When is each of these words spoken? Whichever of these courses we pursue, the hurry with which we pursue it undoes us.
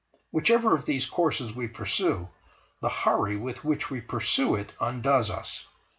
Whichever 0.31 0.73
of 0.73 0.85
these 0.85 1.05
courses 1.05 1.53
we 1.53 1.67
pursue, 1.67 2.29
the 2.81 2.89
hurry 2.89 3.37
with 3.37 3.63
which 3.63 3.91
we 3.91 4.01
pursue 4.01 4.55
it 4.55 4.71
undoes 4.79 5.29
us. 5.29 5.67